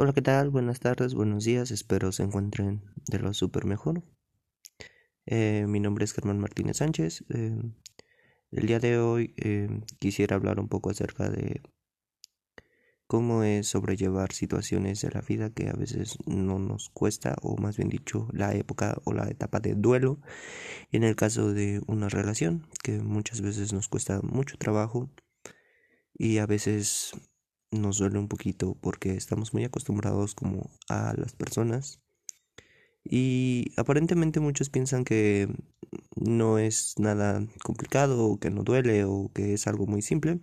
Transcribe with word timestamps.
Hola, 0.00 0.12
¿qué 0.12 0.22
tal? 0.22 0.50
Buenas 0.50 0.78
tardes, 0.78 1.12
buenos 1.12 1.42
días, 1.42 1.72
espero 1.72 2.12
se 2.12 2.22
encuentren 2.22 2.84
de 3.08 3.18
lo 3.18 3.34
súper 3.34 3.64
mejor. 3.64 4.04
Eh, 5.26 5.64
mi 5.66 5.80
nombre 5.80 6.04
es 6.04 6.12
Germán 6.12 6.38
Martínez 6.38 6.76
Sánchez. 6.76 7.24
Eh, 7.30 7.60
el 8.52 8.66
día 8.68 8.78
de 8.78 8.96
hoy 9.00 9.34
eh, 9.38 9.68
quisiera 9.98 10.36
hablar 10.36 10.60
un 10.60 10.68
poco 10.68 10.90
acerca 10.90 11.28
de 11.28 11.62
cómo 13.08 13.42
es 13.42 13.66
sobrellevar 13.66 14.30
situaciones 14.32 15.00
de 15.00 15.10
la 15.10 15.20
vida 15.20 15.50
que 15.50 15.68
a 15.68 15.72
veces 15.72 16.16
no 16.26 16.60
nos 16.60 16.90
cuesta, 16.90 17.34
o 17.42 17.56
más 17.56 17.76
bien 17.76 17.88
dicho, 17.88 18.28
la 18.32 18.54
época 18.54 19.02
o 19.02 19.12
la 19.12 19.28
etapa 19.28 19.58
de 19.58 19.74
duelo, 19.74 20.20
en 20.92 21.02
el 21.02 21.16
caso 21.16 21.52
de 21.52 21.80
una 21.88 22.08
relación 22.08 22.68
que 22.84 23.00
muchas 23.00 23.40
veces 23.40 23.72
nos 23.72 23.88
cuesta 23.88 24.20
mucho 24.22 24.58
trabajo 24.58 25.10
y 26.14 26.38
a 26.38 26.46
veces 26.46 27.14
nos 27.70 27.98
duele 27.98 28.18
un 28.18 28.28
poquito 28.28 28.76
porque 28.80 29.14
estamos 29.14 29.52
muy 29.52 29.64
acostumbrados 29.64 30.34
como 30.34 30.70
a 30.88 31.14
las 31.16 31.34
personas 31.34 32.00
y 33.04 33.72
aparentemente 33.76 34.40
muchos 34.40 34.70
piensan 34.70 35.04
que 35.04 35.48
no 36.16 36.58
es 36.58 36.94
nada 36.98 37.46
complicado 37.62 38.26
o 38.26 38.38
que 38.38 38.50
no 38.50 38.62
duele 38.62 39.04
o 39.04 39.30
que 39.34 39.54
es 39.54 39.66
algo 39.66 39.86
muy 39.86 40.02
simple 40.02 40.40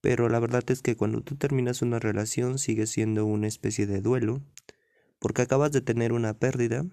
pero 0.00 0.28
la 0.28 0.38
verdad 0.38 0.64
es 0.70 0.82
que 0.82 0.96
cuando 0.96 1.22
tú 1.22 1.36
terminas 1.36 1.82
una 1.82 1.98
relación 1.98 2.58
sigue 2.58 2.86
siendo 2.86 3.26
una 3.26 3.48
especie 3.48 3.86
de 3.86 4.00
duelo 4.00 4.42
porque 5.18 5.42
acabas 5.42 5.72
de 5.72 5.80
tener 5.80 6.12
una 6.12 6.34
pérdida 6.34 6.84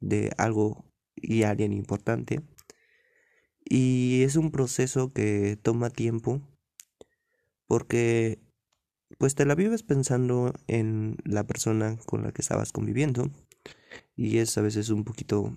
de 0.00 0.32
algo 0.38 0.84
y 1.16 1.42
alguien 1.42 1.72
importante 1.72 2.40
y 3.64 4.22
es 4.22 4.36
un 4.36 4.52
proceso 4.52 5.12
que 5.12 5.58
toma 5.60 5.90
tiempo 5.90 6.40
porque 7.66 8.38
pues 9.18 9.34
te 9.34 9.46
la 9.46 9.54
vives 9.54 9.82
pensando 9.82 10.52
en 10.66 11.16
la 11.24 11.46
persona 11.46 11.96
con 12.06 12.22
la 12.22 12.32
que 12.32 12.42
estabas 12.42 12.72
conviviendo 12.72 13.30
y 14.14 14.38
es 14.38 14.56
a 14.58 14.62
veces 14.62 14.90
un 14.90 15.04
poquito 15.04 15.54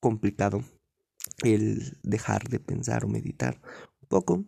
complicado 0.00 0.64
el 1.42 1.98
dejar 2.02 2.48
de 2.48 2.60
pensar 2.60 3.04
o 3.04 3.08
meditar 3.08 3.60
un 4.00 4.08
poco 4.08 4.44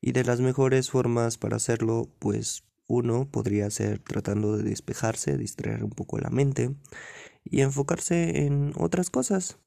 y 0.00 0.12
de 0.12 0.24
las 0.24 0.40
mejores 0.40 0.90
formas 0.90 1.38
para 1.38 1.56
hacerlo 1.56 2.08
pues 2.18 2.64
uno 2.88 3.30
podría 3.30 3.70
ser 3.70 4.00
tratando 4.00 4.56
de 4.56 4.64
despejarse, 4.64 5.38
distraer 5.38 5.84
un 5.84 5.90
poco 5.90 6.18
la 6.18 6.30
mente 6.30 6.74
y 7.44 7.62
enfocarse 7.62 8.44
en 8.44 8.72
otras 8.76 9.10
cosas. 9.10 9.58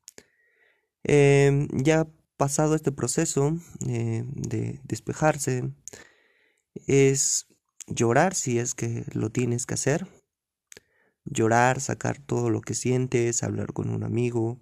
Eh, 1.04 1.68
ya 1.72 2.08
pasado 2.38 2.76
este 2.76 2.92
proceso 2.92 3.58
eh, 3.88 4.24
de 4.28 4.82
despejarse, 4.84 5.72
es 6.88 7.48
llorar 7.88 8.36
si 8.36 8.60
es 8.60 8.74
que 8.74 9.06
lo 9.14 9.32
tienes 9.32 9.66
que 9.66 9.76
hacer. 9.76 10.08
Llorar, 11.26 11.82
sacar 11.82 12.20
todo 12.20 12.50
lo 12.50 12.62
que 12.62 12.76
sientes, 12.76 13.44
hablar 13.44 13.74
con 13.74 13.90
un 13.90 14.04
amigo, 14.04 14.62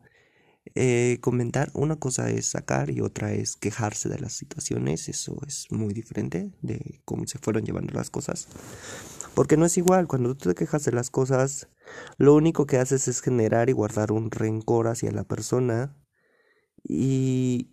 eh, 0.75 1.17
comentar. 1.21 1.71
Una 1.73 1.97
cosa 1.97 2.29
es 2.29 2.45
sacar 2.45 2.89
y 2.89 3.01
otra 3.01 3.33
es 3.33 3.55
quejarse 3.55 4.09
de 4.09 4.19
las 4.19 4.33
situaciones. 4.33 5.09
Eso 5.09 5.37
es 5.45 5.67
muy 5.71 5.93
diferente 5.93 6.51
de 6.61 7.01
cómo 7.05 7.27
se 7.27 7.39
fueron 7.39 7.63
llevando 7.63 7.93
las 7.93 8.09
cosas. 8.09 8.47
Porque 9.35 9.57
no 9.57 9.65
es 9.65 9.77
igual, 9.77 10.07
cuando 10.07 10.35
tú 10.35 10.49
te 10.49 10.55
quejas 10.55 10.85
de 10.85 10.91
las 10.91 11.09
cosas, 11.09 11.67
lo 12.17 12.35
único 12.35 12.65
que 12.65 12.77
haces 12.77 13.07
es 13.07 13.21
generar 13.21 13.69
y 13.69 13.73
guardar 13.73 14.11
un 14.11 14.31
rencor 14.31 14.87
hacia 14.87 15.11
la 15.11 15.23
persona 15.23 15.97
y 16.83 17.71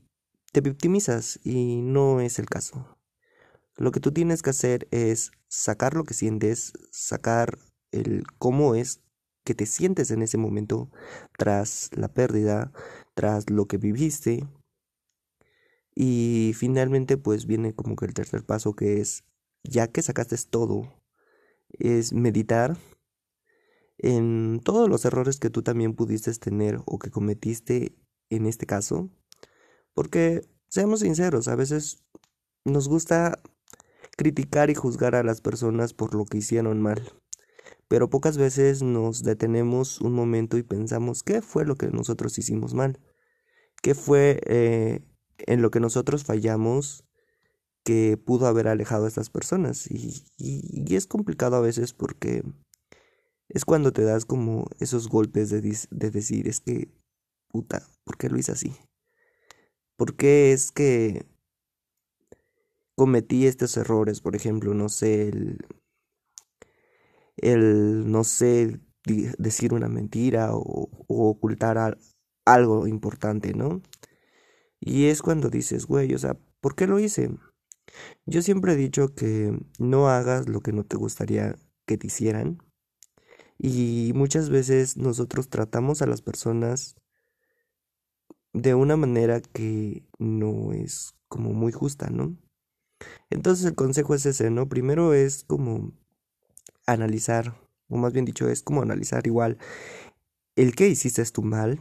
te 0.52 0.62
victimizas 0.62 1.38
y 1.44 1.82
no 1.82 2.20
es 2.20 2.38
el 2.38 2.46
caso. 2.46 2.99
Lo 3.76 3.92
que 3.92 4.00
tú 4.00 4.12
tienes 4.12 4.42
que 4.42 4.50
hacer 4.50 4.88
es 4.90 5.32
sacar 5.48 5.94
lo 5.94 6.04
que 6.04 6.14
sientes, 6.14 6.72
sacar 6.90 7.58
el 7.92 8.24
cómo 8.38 8.74
es 8.74 9.00
que 9.44 9.54
te 9.54 9.66
sientes 9.66 10.10
en 10.10 10.22
ese 10.22 10.38
momento 10.38 10.90
tras 11.38 11.90
la 11.94 12.08
pérdida, 12.08 12.72
tras 13.14 13.50
lo 13.50 13.66
que 13.66 13.78
viviste. 13.78 14.46
Y 15.94 16.52
finalmente 16.56 17.16
pues 17.16 17.46
viene 17.46 17.74
como 17.74 17.96
que 17.96 18.06
el 18.06 18.14
tercer 18.14 18.44
paso 18.44 18.74
que 18.74 19.00
es, 19.00 19.24
ya 19.64 19.88
que 19.88 20.02
sacaste 20.02 20.36
todo, 20.48 20.92
es 21.78 22.12
meditar 22.12 22.76
en 23.98 24.60
todos 24.64 24.88
los 24.88 25.04
errores 25.04 25.38
que 25.38 25.50
tú 25.50 25.62
también 25.62 25.94
pudiste 25.94 26.32
tener 26.34 26.80
o 26.86 26.98
que 26.98 27.10
cometiste 27.10 27.94
en 28.30 28.46
este 28.46 28.66
caso. 28.66 29.10
Porque, 29.94 30.42
seamos 30.68 31.00
sinceros, 31.00 31.48
a 31.48 31.56
veces 31.56 32.02
nos 32.64 32.88
gusta 32.88 33.42
criticar 34.20 34.68
y 34.68 34.74
juzgar 34.74 35.14
a 35.14 35.22
las 35.22 35.40
personas 35.40 35.94
por 35.94 36.14
lo 36.14 36.26
que 36.26 36.36
hicieron 36.36 36.82
mal. 36.82 37.00
Pero 37.88 38.10
pocas 38.10 38.36
veces 38.36 38.82
nos 38.82 39.22
detenemos 39.22 40.02
un 40.02 40.12
momento 40.12 40.58
y 40.58 40.62
pensamos 40.62 41.22
qué 41.22 41.40
fue 41.40 41.64
lo 41.64 41.74
que 41.74 41.86
nosotros 41.86 42.36
hicimos 42.36 42.74
mal, 42.74 43.00
qué 43.80 43.94
fue 43.94 44.38
eh, 44.44 45.00
en 45.38 45.62
lo 45.62 45.70
que 45.70 45.80
nosotros 45.80 46.24
fallamos 46.24 47.02
que 47.82 48.18
pudo 48.18 48.46
haber 48.46 48.68
alejado 48.68 49.06
a 49.06 49.08
estas 49.08 49.30
personas. 49.30 49.86
Y, 49.90 50.26
es 50.94 51.06
complicado 51.06 51.56
a 51.56 51.62
veces 51.62 51.94
porque 51.94 52.42
es 53.48 53.64
cuando 53.64 53.90
te 53.90 54.02
das 54.02 54.26
como 54.26 54.66
esos 54.80 55.08
golpes 55.08 55.48
de, 55.48 55.62
de 55.62 56.10
decir, 56.10 56.46
es 56.46 56.60
que, 56.60 56.92
puta, 57.48 57.88
¿por 58.04 58.18
qué 58.18 58.28
lo 58.28 58.36
hice 58.36 58.52
así? 58.52 58.76
¿Por 59.96 60.14
qué 60.14 60.52
es 60.52 60.72
que 60.72 61.24
cometí 63.00 63.46
estos 63.46 63.78
errores, 63.78 64.20
por 64.20 64.36
ejemplo, 64.36 64.74
no 64.74 64.90
sé, 64.90 65.30
el, 65.30 65.56
el 67.38 68.10
no 68.12 68.24
sé, 68.24 68.78
decir 69.38 69.72
una 69.72 69.88
mentira 69.88 70.50
o, 70.52 70.90
ocultar 71.08 71.96
algo 72.44 72.86
importante, 72.86 73.54
¿no? 73.54 73.80
Y 74.80 75.06
es 75.06 75.22
cuando 75.22 75.48
dices, 75.48 75.86
güey, 75.86 76.12
o 76.12 76.18
sea, 76.18 76.36
¿por 76.60 76.74
qué 76.74 76.86
lo 76.86 76.98
hice? 76.98 77.30
Yo 78.26 78.42
siempre 78.42 78.74
he 78.74 78.76
dicho 78.76 79.14
que 79.14 79.58
no 79.78 80.10
hagas 80.10 80.46
lo 80.46 80.60
que 80.60 80.72
no 80.74 80.84
te 80.84 80.98
gustaría 80.98 81.56
que 81.86 81.96
te 81.96 82.08
hicieran. 82.08 82.58
Y 83.56 84.12
muchas 84.14 84.50
veces 84.50 84.98
nosotros 84.98 85.48
tratamos 85.48 86.02
a 86.02 86.06
las 86.06 86.20
personas 86.20 86.96
de 88.52 88.74
una 88.74 88.98
manera 88.98 89.40
que 89.40 90.04
no 90.18 90.74
es 90.74 91.14
como 91.28 91.54
muy 91.54 91.72
justa, 91.72 92.10
¿no? 92.10 92.36
Entonces 93.30 93.64
el 93.66 93.74
consejo 93.74 94.14
es 94.14 94.26
ese, 94.26 94.50
¿no? 94.50 94.68
Primero 94.68 95.14
es 95.14 95.44
como 95.44 95.92
analizar, 96.86 97.54
o 97.88 97.96
más 97.96 98.12
bien 98.12 98.24
dicho, 98.24 98.48
es 98.48 98.62
como 98.62 98.82
analizar 98.82 99.26
igual 99.26 99.58
el 100.56 100.74
qué 100.74 100.88
hiciste 100.88 101.24
tu 101.26 101.42
mal, 101.42 101.80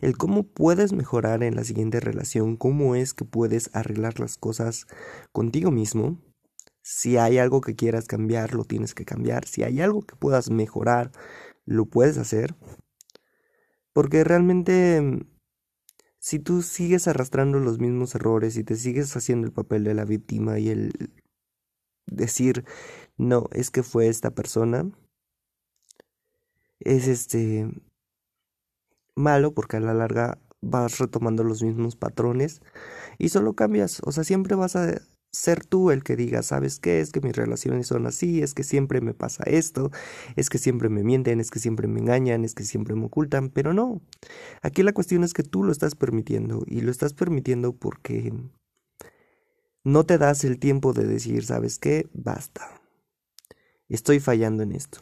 el 0.00 0.16
cómo 0.16 0.44
puedes 0.44 0.92
mejorar 0.92 1.42
en 1.42 1.56
la 1.56 1.64
siguiente 1.64 2.00
relación, 2.00 2.56
cómo 2.56 2.94
es 2.94 3.14
que 3.14 3.24
puedes 3.24 3.70
arreglar 3.74 4.20
las 4.20 4.36
cosas 4.36 4.86
contigo 5.32 5.70
mismo. 5.70 6.20
Si 6.82 7.16
hay 7.16 7.38
algo 7.38 7.60
que 7.60 7.74
quieras 7.76 8.06
cambiar, 8.06 8.54
lo 8.54 8.64
tienes 8.64 8.94
que 8.94 9.04
cambiar. 9.04 9.46
Si 9.46 9.62
hay 9.62 9.80
algo 9.80 10.02
que 10.02 10.16
puedas 10.16 10.50
mejorar, 10.50 11.12
lo 11.64 11.86
puedes 11.86 12.18
hacer. 12.18 12.54
Porque 13.92 14.24
realmente 14.24 15.26
si 16.22 16.38
tú 16.38 16.62
sigues 16.62 17.08
arrastrando 17.08 17.58
los 17.58 17.80
mismos 17.80 18.14
errores 18.14 18.56
y 18.56 18.62
te 18.62 18.76
sigues 18.76 19.16
haciendo 19.16 19.48
el 19.48 19.52
papel 19.52 19.82
de 19.82 19.94
la 19.94 20.04
víctima 20.04 20.60
y 20.60 20.68
el 20.68 20.92
decir, 22.06 22.64
no, 23.16 23.48
es 23.50 23.72
que 23.72 23.82
fue 23.82 24.06
esta 24.06 24.30
persona, 24.30 24.88
es 26.78 27.08
este 27.08 27.68
malo 29.16 29.52
porque 29.52 29.78
a 29.78 29.80
la 29.80 29.94
larga 29.94 30.38
vas 30.60 31.00
retomando 31.00 31.42
los 31.42 31.60
mismos 31.64 31.96
patrones 31.96 32.62
y 33.18 33.30
solo 33.30 33.54
cambias, 33.54 34.00
o 34.04 34.12
sea, 34.12 34.22
siempre 34.22 34.54
vas 34.54 34.76
a 34.76 35.02
ser 35.32 35.64
tú 35.64 35.90
el 35.90 36.04
que 36.04 36.14
diga, 36.14 36.42
¿sabes 36.42 36.78
qué? 36.78 37.00
Es 37.00 37.10
que 37.10 37.20
mis 37.22 37.34
relaciones 37.34 37.86
son 37.86 38.06
así, 38.06 38.42
es 38.42 38.52
que 38.54 38.62
siempre 38.64 39.00
me 39.00 39.14
pasa 39.14 39.42
esto, 39.44 39.90
es 40.36 40.50
que 40.50 40.58
siempre 40.58 40.90
me 40.90 41.02
mienten, 41.02 41.40
es 41.40 41.50
que 41.50 41.58
siempre 41.58 41.88
me 41.88 42.00
engañan, 42.00 42.44
es 42.44 42.54
que 42.54 42.64
siempre 42.64 42.94
me 42.94 43.06
ocultan, 43.06 43.48
pero 43.48 43.72
no. 43.72 44.02
Aquí 44.60 44.82
la 44.82 44.92
cuestión 44.92 45.24
es 45.24 45.32
que 45.32 45.42
tú 45.42 45.64
lo 45.64 45.72
estás 45.72 45.94
permitiendo 45.94 46.62
y 46.66 46.82
lo 46.82 46.90
estás 46.90 47.14
permitiendo 47.14 47.74
porque 47.74 48.32
no 49.84 50.04
te 50.04 50.18
das 50.18 50.44
el 50.44 50.58
tiempo 50.58 50.92
de 50.92 51.06
decir, 51.06 51.44
¿sabes 51.44 51.78
qué? 51.78 52.08
Basta. 52.12 52.80
Estoy 53.88 54.20
fallando 54.20 54.62
en 54.62 54.72
esto. 54.72 55.00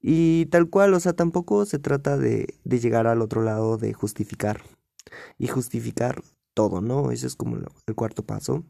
Y 0.00 0.46
tal 0.46 0.68
cual, 0.68 0.94
o 0.94 1.00
sea, 1.00 1.12
tampoco 1.12 1.64
se 1.64 1.78
trata 1.78 2.18
de, 2.18 2.58
de 2.64 2.80
llegar 2.80 3.06
al 3.06 3.22
otro 3.22 3.42
lado 3.42 3.78
de 3.78 3.92
justificar. 3.92 4.62
Y 5.38 5.46
justificar 5.46 6.22
todo, 6.54 6.80
¿no? 6.80 7.12
Ese 7.12 7.28
es 7.28 7.36
como 7.36 7.56
el 7.56 7.94
cuarto 7.94 8.24
paso 8.24 8.64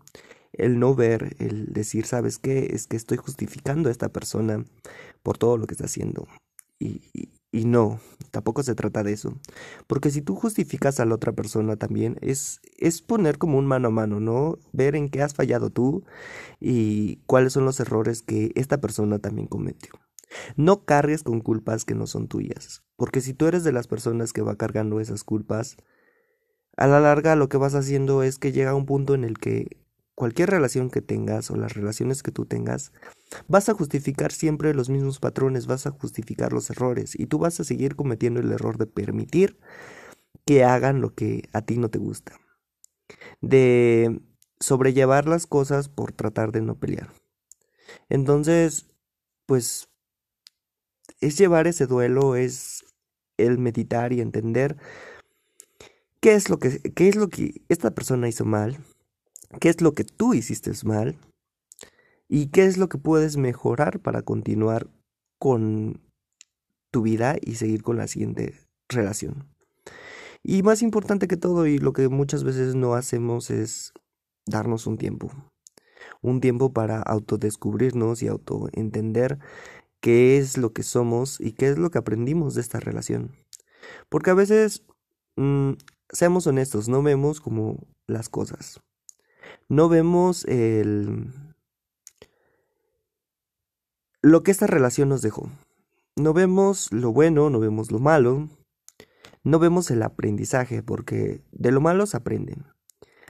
el 0.53 0.79
no 0.79 0.95
ver, 0.95 1.37
el 1.39 1.73
decir, 1.73 2.07
¿sabes 2.07 2.39
qué? 2.39 2.69
Es 2.73 2.87
que 2.87 2.97
estoy 2.97 3.17
justificando 3.19 3.89
a 3.89 3.93
esta 3.93 4.11
persona 4.11 4.65
por 5.23 5.39
todo 5.39 5.57
lo 5.57 5.67
que 5.67 5.75
está 5.75 5.87
haciendo. 5.87 6.27
Y, 6.79 7.01
Y 7.55 7.67
no, 7.67 8.01
tampoco 8.31 8.63
se 8.63 8.75
trata 8.75 9.03
de 9.03 9.13
eso. 9.13 9.35
Porque 9.87 10.11
si 10.11 10.23
tú 10.23 10.35
justificas 10.35 11.01
a 11.01 11.05
la 11.05 11.15
otra 11.15 11.33
persona 11.33 11.77
también, 11.77 12.17
es, 12.23 12.61
es 12.79 13.03
poner 13.03 13.37
como 13.37 13.59
un 13.59 13.67
mano 13.67 13.89
a 13.89 13.91
mano, 13.91 14.21
¿no? 14.21 14.59
Ver 14.73 14.97
en 14.97 15.11
qué 15.11 15.21
has 15.21 15.35
fallado 15.35 15.69
tú 15.69 16.03
y 16.61 17.17
cuáles 17.27 17.53
son 17.53 17.67
los 17.67 17.79
errores 17.79 18.23
que 18.23 18.53
esta 18.55 18.81
persona 18.81 19.19
también 19.19 19.49
cometió. 19.49 19.93
No 20.57 20.85
cargues 20.87 21.23
con 21.23 21.41
culpas 21.41 21.85
que 21.85 21.95
no 21.95 22.07
son 22.07 22.27
tuyas. 22.27 22.83
Porque 22.97 23.21
si 23.21 23.35
tú 23.35 23.47
eres 23.47 23.65
de 23.65 23.73
las 23.73 23.87
personas 23.87 24.33
que 24.33 24.41
va 24.41 24.57
cargando 24.57 24.99
esas 24.99 25.23
culpas, 25.23 25.77
a 26.79 26.87
la 26.87 27.01
larga 27.01 27.37
lo 27.37 27.51
que 27.51 27.59
vas 27.59 27.75
haciendo 27.75 28.23
es 28.23 28.39
que 28.39 28.53
llega 28.53 28.75
un 28.75 28.87
punto 28.87 29.15
en 29.15 29.25
el 29.25 29.37
que 29.39 29.82
cualquier 30.23 30.51
relación 30.51 30.89
que 30.89 31.03
tengas 31.03 31.51
o 31.51 31.57
las 31.57 31.75
relaciones 31.75 32.23
que 32.23 32.31
tú 32.31 32.47
tengas, 32.47 32.93
vas 33.49 33.69
a 33.69 33.75
justificar 33.75 34.31
siempre 34.31 34.73
los 34.73 34.89
mismos 34.89 35.19
patrones, 35.19 35.67
vas 35.67 35.85
a 35.89 35.91
justificar 35.91 36.53
los 36.53 36.71
errores 36.71 37.19
y 37.19 37.27
tú 37.27 37.41
vas 37.41 37.59
a 37.59 37.65
seguir 37.65 37.97
cometiendo 37.97 38.39
el 38.39 38.53
error 38.53 38.79
de 38.79 38.87
permitir 38.87 39.59
que 40.47 40.63
hagan 40.63 41.01
lo 41.01 41.13
que 41.13 41.49
a 41.53 41.63
ti 41.63 41.77
no 41.77 41.89
te 41.89 41.99
gusta, 41.99 42.39
de 43.41 44.21
sobrellevar 44.61 45.27
las 45.27 45.49
cosas 45.49 45.89
por 45.89 46.13
tratar 46.13 46.53
de 46.53 46.61
no 46.61 46.77
pelear. 46.77 47.11
Entonces, 48.09 48.87
pues 49.47 49.89
es 51.21 51.37
llevar 51.37 51.67
ese 51.67 51.87
duelo, 51.87 52.37
es 52.37 52.85
el 53.39 53.59
meditar 53.59 54.13
y 54.13 54.21
entender 54.21 54.77
qué 56.21 56.35
es 56.35 56.49
lo 56.49 56.61
que, 56.61 56.79
qué 56.93 57.09
es 57.09 57.17
lo 57.17 57.29
que 57.29 57.63
esta 57.69 57.91
persona 57.91 58.29
hizo 58.29 58.45
mal, 58.45 58.79
qué 59.61 59.69
es 59.69 59.81
lo 59.81 59.93
que 59.93 60.05
tú 60.05 60.35
hiciste 60.35 60.73
mal 60.85 61.17
y 62.29 62.47
qué 62.47 62.65
es 62.65 62.79
lo 62.79 62.89
que 62.89 62.99
puedes 62.99 63.37
mejorar 63.37 64.01
para 64.01 64.23
continuar 64.23 64.89
con 65.39 66.01
tu 66.91 67.03
vida 67.03 67.37
y 67.41 67.57
seguir 67.57 67.83
con 67.83 67.97
la 67.97 68.09
siguiente 68.09 68.55
relación. 68.89 69.49
Y 70.43 70.63
más 70.63 70.83
importante 70.83 71.29
que 71.29 71.37
todo 71.37 71.67
y 71.67 71.79
lo 71.79 71.93
que 71.93 72.09
muchas 72.09 72.45
veces 72.45 72.75
no 72.75 72.95
hacemos 72.95 73.51
es 73.51 73.93
darnos 74.47 74.87
un 74.87 74.99
tiempo. 74.99 75.31
Un 76.21 76.41
tiempo 76.41 76.73
para 76.73 77.01
autodescubrirnos 77.01 78.23
y 78.23 78.29
autoentender 78.29 79.39
qué 80.01 80.39
es 80.39 80.59
lo 80.59 80.73
que 80.73 80.83
somos 80.83 81.41
y 81.41 81.53
qué 81.53 81.69
es 81.69 81.79
lo 81.79 81.91
que 81.91 81.99
aprendimos 81.99 82.55
de 82.55 82.61
esta 82.61 82.81
relación. 82.81 83.33
Porque 84.09 84.31
a 84.31 84.35
veces, 84.35 84.85
mm, 85.37 85.73
seamos 86.11 86.47
honestos, 86.47 86.89
no 86.89 87.03
vemos 87.03 87.41
como 87.41 87.79
las 88.09 88.29
cosas 88.29 88.81
no 89.73 89.89
vemos 89.89 90.45
el 90.45 91.33
lo 94.21 94.43
que 94.43 94.51
esta 94.51 94.67
relación 94.67 95.09
nos 95.09 95.23
dejó. 95.23 95.49
No 96.15 96.35
vemos 96.35 96.93
lo 96.93 97.11
bueno, 97.11 97.49
no 97.49 97.59
vemos 97.59 97.91
lo 97.91 97.99
malo, 97.99 98.51
no 99.43 99.59
vemos 99.59 99.91
el 99.91 100.03
aprendizaje, 100.03 100.83
porque 100.83 101.43
de 101.53 101.73
lo 101.73 101.81
malo 101.81 102.05
se 102.05 102.19
aprenden, 102.19 102.67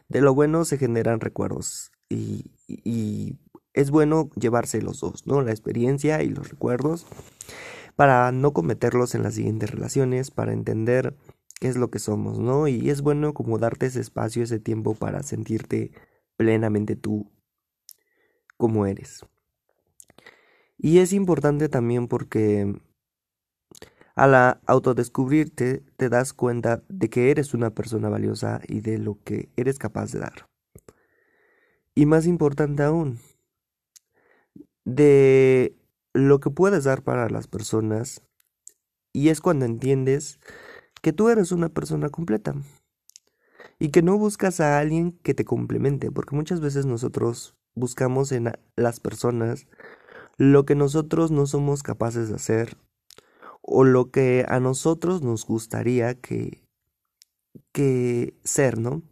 de 0.08 0.20
lo 0.20 0.34
bueno 0.34 0.64
se 0.64 0.78
generan 0.78 1.20
recuerdos 1.20 1.92
y, 2.08 2.50
y 2.66 3.38
es 3.72 3.92
bueno 3.92 4.28
llevarse 4.34 4.82
los 4.82 4.98
dos, 4.98 5.28
¿no? 5.28 5.42
La 5.42 5.52
experiencia 5.52 6.24
y 6.24 6.28
los 6.28 6.50
recuerdos 6.50 7.06
para 7.94 8.32
no 8.32 8.52
cometerlos 8.52 9.14
en 9.14 9.22
las 9.22 9.34
siguientes 9.34 9.70
relaciones, 9.70 10.32
para 10.32 10.52
entender 10.52 11.16
qué 11.60 11.68
es 11.68 11.76
lo 11.76 11.92
que 11.92 12.00
somos, 12.00 12.40
¿no? 12.40 12.66
Y 12.66 12.90
es 12.90 13.00
bueno 13.00 13.32
como 13.32 13.58
darte 13.58 13.86
ese 13.86 14.00
espacio, 14.00 14.42
ese 14.42 14.58
tiempo 14.58 14.96
para 14.96 15.22
sentirte 15.22 15.92
plenamente 16.42 16.96
tú 16.96 17.30
como 18.56 18.84
eres. 18.86 19.24
Y 20.76 20.98
es 20.98 21.12
importante 21.12 21.68
también 21.68 22.08
porque 22.08 22.80
a 24.16 24.26
la 24.26 24.60
autodescubrirte 24.66 25.84
te 25.96 26.08
das 26.08 26.32
cuenta 26.32 26.82
de 26.88 27.08
que 27.08 27.30
eres 27.30 27.54
una 27.54 27.70
persona 27.70 28.08
valiosa 28.08 28.60
y 28.66 28.80
de 28.80 28.98
lo 28.98 29.22
que 29.22 29.50
eres 29.56 29.78
capaz 29.78 30.10
de 30.10 30.18
dar. 30.18 30.48
Y 31.94 32.06
más 32.06 32.26
importante 32.26 32.82
aún, 32.82 33.20
de 34.84 35.76
lo 36.12 36.40
que 36.40 36.50
puedes 36.50 36.82
dar 36.82 37.04
para 37.04 37.30
las 37.30 37.46
personas 37.46 38.20
y 39.12 39.28
es 39.28 39.40
cuando 39.40 39.64
entiendes 39.64 40.40
que 41.02 41.12
tú 41.12 41.28
eres 41.28 41.52
una 41.52 41.68
persona 41.68 42.08
completa 42.08 42.56
y 43.82 43.90
que 43.90 44.00
no 44.00 44.16
buscas 44.16 44.60
a 44.60 44.78
alguien 44.78 45.10
que 45.24 45.34
te 45.34 45.44
complemente, 45.44 46.12
porque 46.12 46.36
muchas 46.36 46.60
veces 46.60 46.86
nosotros 46.86 47.56
buscamos 47.74 48.30
en 48.30 48.52
las 48.76 49.00
personas 49.00 49.66
lo 50.36 50.64
que 50.64 50.76
nosotros 50.76 51.32
no 51.32 51.46
somos 51.46 51.82
capaces 51.82 52.28
de 52.28 52.36
hacer 52.36 52.76
o 53.60 53.82
lo 53.82 54.12
que 54.12 54.46
a 54.48 54.60
nosotros 54.60 55.22
nos 55.22 55.44
gustaría 55.44 56.14
que 56.14 56.62
que 57.72 58.38
ser, 58.44 58.78
¿no? 58.78 59.02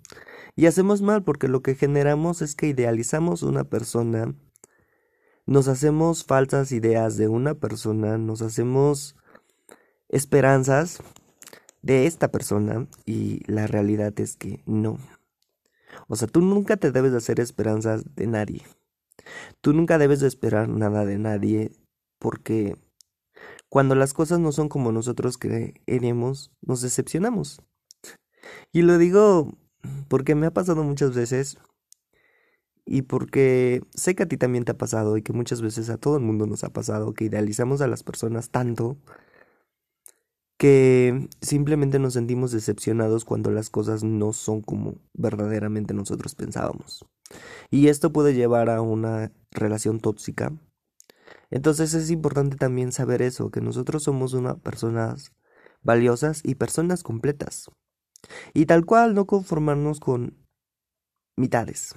Y 0.55 0.67
hacemos 0.67 1.03
mal 1.03 1.25
porque 1.25 1.49
lo 1.49 1.63
que 1.63 1.75
generamos 1.75 2.41
es 2.41 2.55
que 2.55 2.69
idealizamos 2.69 3.43
una 3.43 3.65
persona, 3.65 4.37
nos 5.47 5.67
hacemos 5.67 6.25
falsas 6.25 6.71
ideas 6.71 7.17
de 7.17 7.27
una 7.27 7.55
persona, 7.55 8.19
nos 8.19 8.41
hacemos 8.41 9.17
esperanzas 10.09 11.03
de 11.83 12.07
esta 12.07 12.31
persona 12.31 12.87
y 13.07 13.43
la 13.51 13.67
realidad 13.67 14.19
es 14.21 14.37
que 14.37 14.63
no. 14.67 14.99
O 16.09 16.17
sea, 16.17 16.29
tú 16.29 16.41
nunca 16.41 16.77
te 16.77 16.93
debes 16.93 17.13
de 17.13 17.19
hacer 17.19 17.41
esperanzas 17.41 18.05
de 18.15 18.27
nadie. 18.27 18.63
Tú 19.61 19.73
nunca 19.73 19.99
debes 19.99 20.21
de 20.21 20.29
esperar 20.29 20.69
nada 20.69 21.05
de 21.05 21.19
nadie 21.19 21.73
porque 22.19 22.77
cuando 23.69 23.95
las 23.95 24.13
cosas 24.13 24.41
no 24.41 24.53
son 24.53 24.69
como 24.69 24.93
nosotros 24.93 25.39
queremos, 25.39 26.53
nos 26.63 26.81
decepcionamos. 26.81 27.63
Y 28.73 28.83
lo 28.83 28.99
digo 28.99 29.57
porque 30.09 30.35
me 30.35 30.47
ha 30.47 30.53
pasado 30.53 30.83
muchas 30.83 31.15
veces 31.15 31.59
y 32.85 33.03
porque 33.03 33.83
sé 33.95 34.15
que 34.15 34.25
a 34.25 34.29
ti 34.29 34.37
también 34.37 34.65
te 34.65 34.73
ha 34.73 34.79
pasado 34.79 35.17
y 35.17 35.23
que 35.23 35.33
muchas 35.33 35.63
veces 35.63 35.91
a 35.91 35.99
todo 35.99 36.17
el 36.17 36.23
mundo 36.23 36.47
nos 36.47 36.65
ha 36.65 36.71
pasado 36.71 37.15
que 37.15 37.27
idealizamos 37.27 37.81
a 37.81 37.87
las 37.87 38.03
personas 38.03 38.51
tanto 38.51 38.97
que 40.61 41.31
simplemente 41.41 41.99
nos 41.99 42.13
sentimos 42.13 42.53
decepcionados 42.53 43.25
cuando 43.25 43.51
las 43.51 43.71
cosas 43.71 44.05
no 44.05 44.35
son 44.35 44.61
como 44.61 44.97
verdaderamente 45.15 45.95
nosotros 45.95 46.35
pensábamos. 46.35 47.07
Y 47.71 47.89
esto 47.89 48.13
puede 48.13 48.35
llevar 48.35 48.69
a 48.69 48.83
una 48.83 49.33
relación 49.51 50.01
tóxica. 50.01 50.53
Entonces 51.51 51.95
es 51.95 52.11
importante 52.11 52.59
también 52.59 52.93
saber 52.93 53.23
eso, 53.23 53.51
que 53.51 53.63
nosotros 53.63 54.03
somos 54.03 54.35
unas 54.35 54.57
personas 54.61 55.33
valiosas 55.81 56.43
y 56.45 56.57
personas 56.57 57.03
completas. 57.03 57.71
Y 58.53 58.67
tal 58.67 58.85
cual 58.85 59.15
no 59.15 59.25
conformarnos 59.25 59.99
con 59.99 60.47
mitades. 61.37 61.95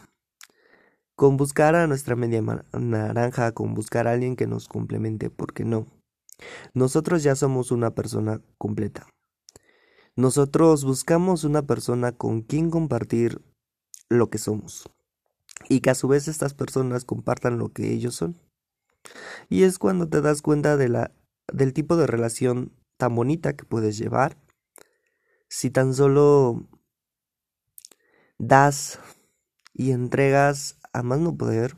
Con 1.18 1.36
buscar 1.36 1.76
a 1.76 1.86
nuestra 1.88 2.16
media 2.16 2.42
naranja, 2.72 3.52
con 3.52 3.74
buscar 3.74 4.08
a 4.08 4.14
alguien 4.14 4.38
que 4.38 4.48
nos 4.48 4.70
complemente, 4.70 5.30
porque 5.30 5.66
no. 5.66 6.03
Nosotros 6.74 7.24
ya 7.24 7.36
somos 7.36 7.72
una 7.72 7.94
persona 7.94 8.42
completa. 8.58 9.08
Nosotros 10.16 10.84
buscamos 10.84 11.44
una 11.44 11.66
persona 11.66 12.12
con 12.12 12.42
quien 12.42 12.70
compartir 12.70 13.42
lo 14.10 14.30
que 14.30 14.38
somos 14.38 14.90
y 15.70 15.82
que 15.82 15.90
a 15.90 15.96
su 15.96 16.08
vez 16.08 16.28
estas 16.28 16.54
personas 16.54 17.06
compartan 17.06 17.58
lo 17.58 17.72
que 17.74 17.92
ellos 17.92 18.16
son. 18.16 18.40
Y 19.50 19.64
es 19.64 19.80
cuando 19.80 20.08
te 20.08 20.22
das 20.22 20.42
cuenta 20.42 20.78
de 20.78 20.90
la, 20.90 21.12
del 21.52 21.74
tipo 21.74 21.96
de 21.98 22.08
relación 22.08 22.74
tan 22.98 23.16
bonita 23.16 23.56
que 23.56 23.66
puedes 23.66 23.98
llevar 23.98 24.38
si 25.50 25.70
tan 25.70 25.94
solo 25.94 26.68
das 28.38 29.00
y 29.74 29.92
entregas 29.92 30.80
a 30.94 31.04
más 31.04 31.20
no 31.20 31.38
poder 31.38 31.78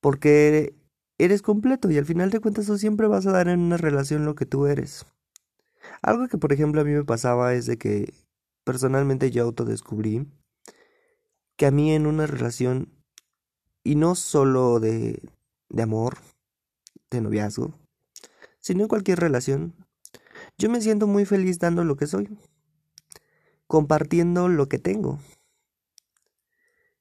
porque 0.00 0.74
eres 1.18 1.42
completo 1.42 1.90
y 1.90 1.98
al 1.98 2.06
final 2.06 2.30
de 2.30 2.40
cuentas 2.40 2.66
tú 2.66 2.78
siempre 2.78 3.06
vas 3.06 3.26
a 3.26 3.32
dar 3.32 3.48
en 3.48 3.60
una 3.60 3.76
relación 3.76 4.24
lo 4.24 4.34
que 4.34 4.46
tú 4.46 4.66
eres. 4.66 5.06
Algo 6.02 6.28
que 6.28 6.38
por 6.38 6.52
ejemplo 6.52 6.80
a 6.80 6.84
mí 6.84 6.92
me 6.92 7.04
pasaba 7.04 7.54
es 7.54 7.66
de 7.66 7.78
que 7.78 8.12
personalmente 8.64 9.30
yo 9.30 9.44
autodescubrí 9.44 10.26
que 11.56 11.66
a 11.66 11.70
mí 11.70 11.92
en 11.92 12.06
una 12.06 12.26
relación 12.26 12.88
y 13.84 13.96
no 13.96 14.14
solo 14.14 14.80
de, 14.80 15.22
de 15.68 15.82
amor, 15.82 16.18
de 17.10 17.20
noviazgo, 17.20 17.72
sino 18.60 18.82
en 18.82 18.88
cualquier 18.88 19.20
relación, 19.20 19.74
yo 20.58 20.70
me 20.70 20.80
siento 20.80 21.06
muy 21.06 21.24
feliz 21.24 21.58
dando 21.58 21.84
lo 21.84 21.96
que 21.96 22.06
soy, 22.06 22.28
compartiendo 23.66 24.48
lo 24.48 24.68
que 24.68 24.78
tengo. 24.78 25.18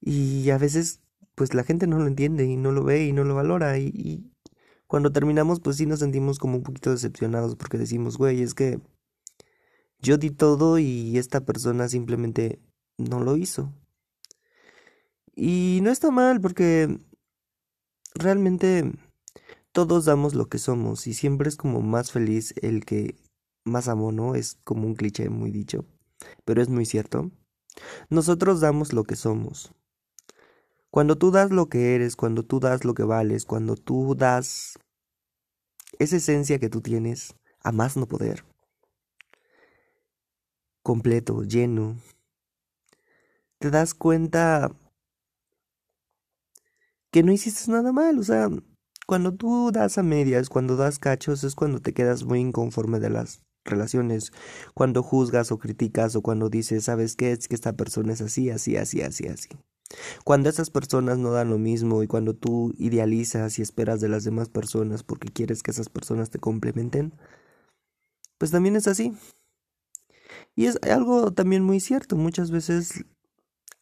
Y 0.01 0.49
a 0.49 0.57
veces 0.57 1.02
pues 1.35 1.53
la 1.53 1.63
gente 1.63 1.87
no 1.87 1.99
lo 1.99 2.07
entiende 2.07 2.45
y 2.45 2.55
no 2.55 2.71
lo 2.71 2.83
ve 2.83 3.05
y 3.05 3.13
no 3.13 3.23
lo 3.23 3.35
valora 3.35 3.77
y, 3.79 4.29
cuando 4.87 5.11
terminamos 5.11 5.59
pues 5.59 5.77
sí 5.77 5.87
nos 5.87 5.99
sentimos 5.99 6.37
como 6.37 6.57
un 6.57 6.63
poquito 6.63 6.91
decepcionados 6.91 7.55
porque 7.55 7.79
decimos, 7.79 8.17
güey, 8.17 8.43
es 8.43 8.53
que 8.53 8.79
yo 9.99 10.17
di 10.17 10.29
todo 10.29 10.77
y 10.77 11.17
esta 11.17 11.45
persona 11.45 11.87
simplemente 11.87 12.59
no 12.97 13.19
lo 13.21 13.37
hizo. 13.37 13.73
Y 15.35 15.79
no 15.81 15.89
está 15.89 16.11
mal 16.11 16.39
porque 16.41 16.99
realmente 18.13 18.91
todos 19.71 20.05
damos 20.05 20.35
lo 20.35 20.47
que 20.47 20.59
somos 20.59 21.07
y 21.07 21.15
siempre 21.15 21.49
es 21.49 21.55
como 21.55 21.81
más 21.81 22.11
feliz 22.11 22.53
el 22.61 22.85
que 22.85 23.15
más 23.65 23.87
amo, 23.87 24.11
¿no? 24.11 24.35
Es 24.35 24.59
como 24.63 24.85
un 24.85 24.93
cliché 24.93 25.29
muy 25.29 25.49
dicho, 25.49 25.85
pero 26.45 26.61
es 26.61 26.69
muy 26.69 26.85
cierto. 26.85 27.31
Nosotros 28.09 28.61
damos 28.61 28.93
lo 28.93 29.03
que 29.03 29.15
somos. 29.15 29.73
Cuando 30.93 31.17
tú 31.17 31.31
das 31.31 31.49
lo 31.49 31.69
que 31.69 31.95
eres, 31.95 32.15
cuando 32.15 32.43
tú 32.43 32.59
das 32.59 32.85
lo 32.85 32.93
que 32.93 33.01
vales, 33.01 33.45
cuando 33.45 33.75
tú 33.75 34.13
das 34.13 34.77
esa 35.97 36.17
esencia 36.17 36.59
que 36.59 36.69
tú 36.69 36.81
tienes, 36.81 37.33
a 37.63 37.71
más 37.71 37.97
no 37.97 38.07
poder, 38.07 38.45
completo, 40.83 41.41
lleno, 41.41 41.97
te 43.57 43.71
das 43.71 43.95
cuenta 43.95 44.71
que 47.09 47.23
no 47.23 47.31
hiciste 47.31 47.71
nada 47.71 47.91
mal, 47.91 48.19
o 48.19 48.23
sea, 48.23 48.49
cuando 49.07 49.33
tú 49.33 49.71
das 49.71 49.97
a 49.97 50.03
medias, 50.03 50.47
cuando 50.47 50.75
das 50.75 50.99
cachos, 50.99 51.43
es 51.43 51.55
cuando 51.55 51.81
te 51.81 51.95
quedas 51.95 52.23
muy 52.23 52.39
inconforme 52.39 52.99
de 52.99 53.09
las 53.09 53.41
relaciones, 53.65 54.31
cuando 54.75 55.01
juzgas 55.01 55.51
o 55.51 55.57
criticas 55.57 56.15
o 56.15 56.21
cuando 56.21 56.49
dices, 56.49 56.83
¿sabes 56.83 57.15
qué? 57.15 57.31
Es 57.31 57.47
que 57.47 57.55
esta 57.55 57.73
persona 57.73 58.13
es 58.13 58.21
así, 58.21 58.51
así, 58.51 58.77
así, 58.77 59.01
así, 59.01 59.27
así. 59.27 59.49
Cuando 60.23 60.49
esas 60.49 60.69
personas 60.69 61.17
no 61.17 61.31
dan 61.31 61.49
lo 61.49 61.57
mismo 61.57 62.03
y 62.03 62.07
cuando 62.07 62.33
tú 62.33 62.73
idealizas 62.77 63.59
y 63.59 63.61
esperas 63.61 64.01
de 64.01 64.09
las 64.09 64.23
demás 64.23 64.49
personas 64.49 65.03
porque 65.03 65.29
quieres 65.29 65.63
que 65.63 65.71
esas 65.71 65.89
personas 65.89 66.29
te 66.29 66.39
complementen, 66.39 67.13
pues 68.37 68.51
también 68.51 68.75
es 68.75 68.87
así. 68.87 69.13
Y 70.55 70.65
es 70.65 70.79
algo 70.83 71.31
también 71.33 71.63
muy 71.63 71.79
cierto. 71.79 72.15
Muchas 72.15 72.51
veces 72.51 73.05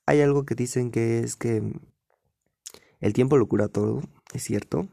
hay 0.05 0.21
algo 0.21 0.45
que 0.45 0.55
dicen 0.55 0.91
que 0.91 1.19
es 1.19 1.35
que 1.35 1.63
el 2.99 3.13
tiempo 3.13 3.37
lo 3.37 3.47
cura 3.47 3.67
todo, 3.67 4.01
es 4.33 4.43
cierto. 4.43 4.87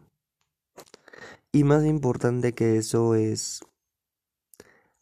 Y 1.52 1.64
más 1.64 1.84
importante 1.84 2.52
que 2.52 2.76
eso 2.76 3.14
es 3.14 3.60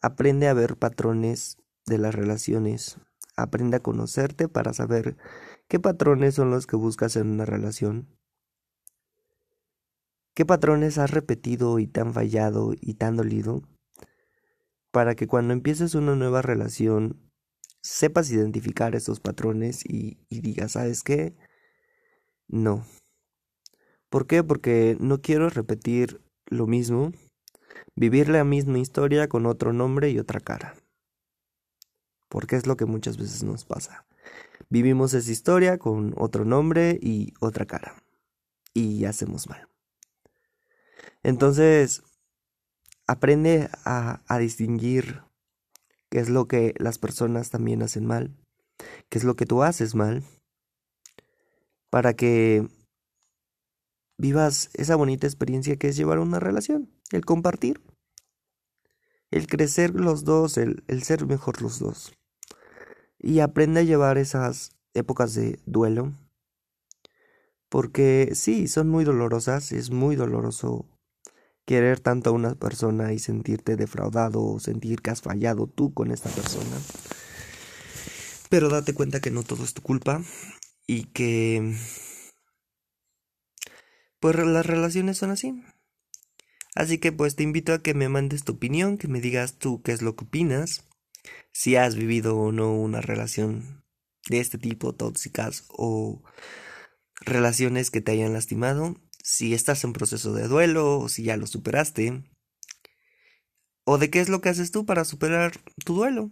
aprende 0.01 0.47
a 0.47 0.53
ver 0.53 0.77
patrones 0.77 1.57
de 1.85 1.97
las 1.97 2.15
relaciones. 2.15 2.97
Aprende 3.37 3.77
a 3.77 3.81
conocerte 3.81 4.49
para 4.49 4.73
saber 4.73 5.15
qué 5.67 5.79
patrones 5.79 6.35
son 6.35 6.49
los 6.49 6.65
que 6.65 6.75
buscas 6.75 7.15
en 7.15 7.27
una 7.27 7.45
relación. 7.45 8.07
¿Qué 10.33 10.45
patrones 10.45 10.97
has 10.97 11.11
repetido 11.11 11.79
y 11.79 11.87
te 11.87 12.01
han 12.01 12.13
fallado 12.13 12.73
y 12.79 12.95
te 12.95 13.05
han 13.05 13.15
dolido? 13.15 13.61
Para 14.91 15.15
que 15.15 15.27
cuando 15.27 15.53
empieces 15.53 15.95
una 15.95 16.15
nueva 16.15 16.41
relación 16.41 17.31
sepas 17.81 18.31
identificar 18.31 18.95
esos 18.95 19.19
patrones 19.19 19.85
y, 19.85 20.17
y 20.29 20.41
digas, 20.41 20.73
¿sabes 20.73 21.03
qué? 21.03 21.35
No. 22.47 22.85
¿Por 24.09 24.25
qué? 24.25 24.43
Porque 24.43 24.97
no 24.99 25.21
quiero 25.21 25.49
repetir 25.49 26.21
lo 26.47 26.65
mismo, 26.65 27.11
vivir 27.95 28.29
la 28.29 28.43
misma 28.43 28.79
historia 28.79 29.27
con 29.27 29.45
otro 29.45 29.73
nombre 29.73 30.09
y 30.09 30.17
otra 30.17 30.39
cara. 30.39 30.75
Porque 32.29 32.55
es 32.55 32.67
lo 32.67 32.77
que 32.77 32.85
muchas 32.85 33.17
veces 33.17 33.43
nos 33.43 33.65
pasa. 33.65 34.05
Vivimos 34.69 35.13
esa 35.13 35.31
historia 35.31 35.77
con 35.77 36.13
otro 36.17 36.45
nombre 36.45 36.99
y 37.01 37.33
otra 37.39 37.65
cara. 37.65 37.95
Y 38.73 39.05
hacemos 39.05 39.47
mal. 39.47 39.67
Entonces, 41.23 42.03
aprende 43.07 43.69
a, 43.85 44.37
distinguir 44.39 45.23
qué 46.09 46.19
es 46.19 46.29
lo 46.29 46.47
que 46.47 46.73
las 46.77 46.99
personas 46.99 47.49
también 47.49 47.81
hacen 47.81 48.05
mal, 48.05 48.35
qué 49.09 49.17
es 49.17 49.23
lo 49.23 49.35
que 49.35 49.45
tú 49.45 49.63
haces 49.63 49.95
mal, 49.95 50.23
para 51.89 52.13
que 52.13 52.67
vivas 54.17 54.69
esa 54.73 54.95
bonita 54.95 55.25
experiencia 55.25 55.77
que 55.77 55.87
es 55.87 55.97
llevar 55.97 56.19
una 56.19 56.39
relación, 56.39 56.89
el 57.11 57.25
compartir, 57.25 57.81
el 59.31 59.47
crecer 59.47 59.93
los 59.95 60.23
dos, 60.23 60.57
el, 60.57 60.83
el 60.87 61.03
ser 61.03 61.25
mejor 61.25 61.61
los 61.61 61.79
dos. 61.79 62.13
Y 63.19 63.39
aprende 63.39 63.81
a 63.81 63.83
llevar 63.83 64.17
esas 64.17 64.71
épocas 64.93 65.33
de 65.33 65.59
duelo, 65.65 66.13
porque 67.69 68.31
sí, 68.33 68.67
son 68.67 68.89
muy 68.89 69.03
dolorosas, 69.03 69.71
es 69.71 69.91
muy 69.91 70.15
doloroso 70.15 70.85
querer 71.65 71.99
tanto 71.99 72.29
a 72.29 72.33
una 72.33 72.55
persona 72.55 73.11
y 73.11 73.19
sentirte 73.19 73.75
defraudado 73.75 74.41
o 74.41 74.59
sentir 74.59 75.01
que 75.01 75.11
has 75.11 75.21
fallado 75.21 75.67
tú 75.67 75.93
con 75.93 76.11
esta 76.11 76.29
persona. 76.29 76.77
Pero 78.49 78.69
date 78.69 78.93
cuenta 78.93 79.19
que 79.19 79.31
no 79.31 79.43
todo 79.43 79.65
es 79.65 79.73
tu 79.73 79.81
culpa 79.81 80.21
y 80.87 81.03
que 81.07 81.75
pues 84.21 84.35
las 84.37 84.65
relaciones 84.65 85.17
son 85.17 85.31
así. 85.31 85.61
Así 86.77 86.99
que 86.99 87.11
pues 87.11 87.35
te 87.35 87.41
invito 87.41 87.73
a 87.73 87.81
que 87.81 87.95
me 87.95 88.07
mandes 88.07 88.43
tu 88.43 88.53
opinión, 88.53 88.99
que 88.99 89.07
me 89.07 89.19
digas 89.19 89.57
tú 89.57 89.81
qué 89.81 89.93
es 89.93 90.03
lo 90.03 90.15
que 90.15 90.25
opinas, 90.25 90.83
si 91.51 91.75
has 91.75 91.95
vivido 91.95 92.37
o 92.37 92.51
no 92.51 92.71
una 92.71 93.01
relación 93.01 93.83
de 94.29 94.39
este 94.39 94.59
tipo, 94.59 94.93
tóxicas 94.93 95.65
o 95.69 96.21
relaciones 97.19 97.89
que 97.89 98.01
te 98.01 98.11
hayan 98.11 98.33
lastimado, 98.33 98.95
si 99.23 99.55
estás 99.55 99.83
en 99.85 99.93
proceso 99.93 100.33
de 100.33 100.47
duelo 100.47 100.99
o 100.99 101.09
si 101.09 101.23
ya 101.23 101.35
lo 101.35 101.47
superaste, 101.47 102.23
o 103.83 103.97
de 103.97 104.11
qué 104.11 104.19
es 104.19 104.29
lo 104.29 104.41
que 104.41 104.49
haces 104.49 104.69
tú 104.69 104.85
para 104.85 105.03
superar 105.03 105.53
tu 105.83 105.95
duelo. 105.95 106.29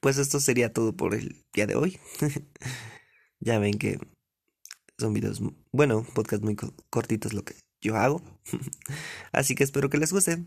Pues 0.00 0.16
esto 0.18 0.38
sería 0.38 0.72
todo 0.72 0.94
por 0.94 1.12
el 1.12 1.44
día 1.52 1.66
de 1.66 1.74
hoy. 1.74 1.98
ya 3.40 3.58
ven 3.58 3.78
que 3.78 3.98
son 4.96 5.12
videos, 5.12 5.40
bueno, 5.72 6.06
podcast 6.14 6.44
muy 6.44 6.54
cortitos 6.88 7.32
lo 7.32 7.42
que 7.42 7.63
yo 7.84 7.96
hago. 7.96 8.22
Así 9.32 9.54
que 9.54 9.64
espero 9.64 9.90
que 9.90 9.98
les 9.98 10.12
guste. 10.12 10.44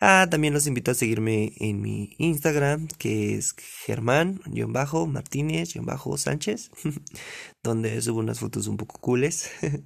Ah, 0.00 0.26
también 0.30 0.52
los 0.52 0.66
invito 0.66 0.90
a 0.90 0.94
seguirme 0.94 1.52
en 1.56 1.80
mi 1.80 2.14
Instagram, 2.18 2.86
que 2.98 3.36
es 3.36 3.54
Germán-Martínez-Sánchez, 3.86 6.70
donde 7.62 8.02
subo 8.02 8.18
unas 8.20 8.40
fotos 8.40 8.66
un 8.66 8.76
poco 8.76 9.00
cooles. 9.00 9.50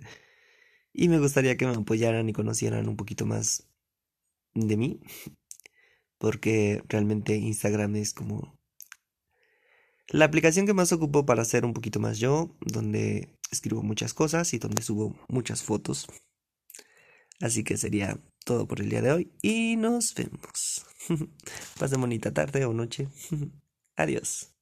Y 0.93 1.09
me 1.09 1.21
gustaría 1.21 1.57
que 1.57 1.67
me 1.67 1.75
apoyaran 1.75 2.29
y 2.29 2.33
conocieran 2.33 2.89
un 2.89 2.97
poquito 2.97 3.25
más 3.25 3.69
de 4.55 4.77
mí. 4.77 5.01
Porque 6.19 6.83
realmente 6.89 7.37
Instagram 7.37 7.95
es 7.97 8.13
como 8.13 8.59
la 10.09 10.25
aplicación 10.25 10.67
que 10.67 10.75
más 10.75 10.93
ocupo 10.93 11.25
para 11.25 11.45
ser 11.45 11.65
un 11.65 11.75
poquito 11.75 12.01
más 12.01 12.19
yo, 12.19 12.57
donde 12.61 13.39
escribo 13.53 13.83
muchas 13.83 14.15
cosas 14.15 14.53
y 14.53 14.59
donde 14.59 14.83
subo 14.83 15.17
muchas 15.29 15.63
fotos. 15.63 16.09
Así 17.41 17.65
que 17.65 17.77
sería 17.77 18.19
todo 18.45 18.67
por 18.67 18.81
el 18.81 18.91
día 18.91 19.03
de 19.03 19.13
hoy 19.13 19.33
y 19.43 19.77
nos 19.77 20.15
vemos. 20.15 20.87
Pasen 21.79 22.01
bonita 22.01 22.33
tarde 22.33 22.65
o 22.65 22.73
noche. 22.73 23.09
Adiós. 23.97 24.53